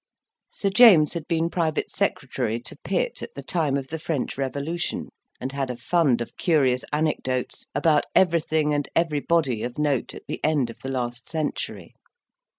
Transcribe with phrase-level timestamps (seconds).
[0.49, 5.09] Sir James had been private secretary to Pitt at the time of the French Revolution,
[5.39, 10.43] and had a fund of curious anecdotes about everything and everybody of note at the
[10.43, 11.93] end of the last century.